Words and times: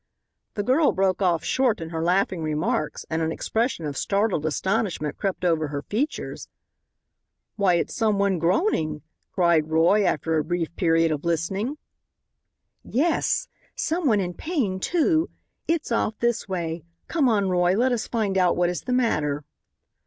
The 0.55 0.63
girl 0.63 0.93
broke 0.93 1.21
off 1.21 1.43
short 1.43 1.79
in 1.79 1.89
her 1.91 2.01
laughing 2.01 2.41
remarks 2.41 3.05
and 3.07 3.21
an 3.21 3.31
expression 3.31 3.85
of 3.85 3.95
startled 3.95 4.47
astonishment 4.47 5.15
crept 5.19 5.45
over 5.45 5.67
her 5.67 5.83
features. 5.83 6.47
"Why, 7.55 7.75
it's 7.75 7.93
some 7.93 8.17
one 8.17 8.39
groaning," 8.39 9.03
cried 9.31 9.69
Roy, 9.69 10.03
after 10.03 10.39
a 10.39 10.43
brief 10.43 10.75
period 10.75 11.11
of 11.11 11.23
listening. 11.23 11.77
"Yes. 12.83 13.47
Some 13.75 14.07
one 14.07 14.19
in 14.19 14.33
pain, 14.33 14.79
too. 14.79 15.29
It's 15.67 15.91
off 15.91 16.17
this 16.17 16.49
way. 16.49 16.83
Come 17.07 17.29
on, 17.29 17.49
Roy, 17.49 17.75
let 17.77 17.91
us 17.91 18.07
find 18.07 18.39
out 18.39 18.57
what 18.57 18.71
is 18.71 18.81
the 18.81 18.93
matter." 18.93 19.45